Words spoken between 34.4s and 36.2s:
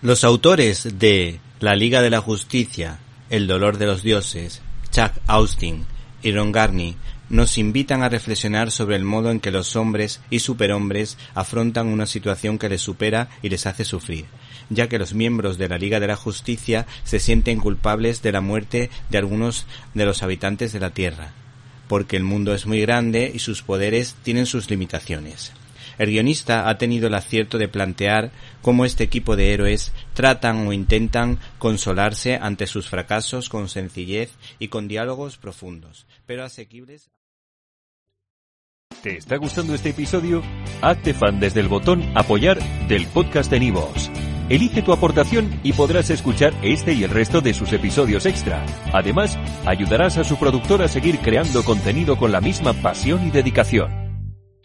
y con diálogos profundos,